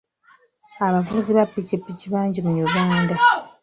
Abavuzi 0.87 1.31
ba 1.37 1.43
ppikippiki 1.49 2.05
bangi 2.13 2.39
mu 2.45 2.53
Uganda. 2.67 3.13